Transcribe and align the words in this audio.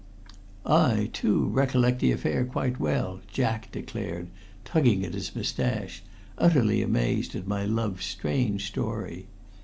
"I, 0.65 1.11
too, 1.13 1.45
recollect 1.49 1.99
the 1.99 2.11
affair 2.11 2.43
quite 2.43 2.79
well," 2.79 3.19
Jack 3.31 3.71
declared, 3.71 4.29
tugging 4.65 5.05
at 5.05 5.13
his 5.13 5.35
mustache, 5.35 6.01
utterly 6.39 6.81
amazed 6.81 7.35
at 7.35 7.45
my 7.45 7.65
love's 7.65 8.05
strange 8.05 8.65
story. 8.65 9.27